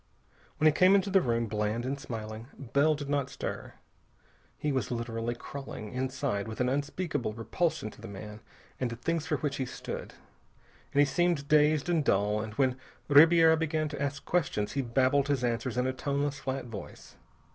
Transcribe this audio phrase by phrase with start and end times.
[0.57, 3.75] When he came into the room, bland and smiling, Bell did not stir.
[4.57, 8.39] He was literally crawling, inside, with an unspeakable repulsion to the man
[8.79, 10.15] and the things for which he stood.
[10.91, 12.77] But he seemed dazed and dull, and when
[13.09, 17.15] Ribiera began to ask questions he babbled his answers in a toneless, flat voice.